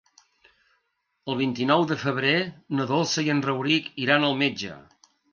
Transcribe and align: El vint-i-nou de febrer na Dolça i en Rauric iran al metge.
El 1.33 1.35
vint-i-nou 1.41 1.83
de 1.91 1.97
febrer 2.03 2.31
na 2.79 2.87
Dolça 2.91 3.25
i 3.27 3.29
en 3.33 3.43
Rauric 3.49 3.91
iran 4.05 4.25
al 4.31 4.33
metge. 4.41 4.79